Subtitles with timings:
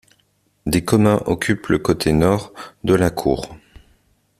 [0.65, 2.53] Des communs occupent le côté nord
[2.83, 3.53] de la cour.